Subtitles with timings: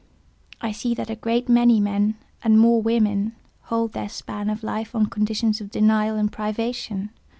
[0.61, 4.95] I see that a great many men, and more women, hold their span of life
[4.95, 7.11] on conditions of denial and privation.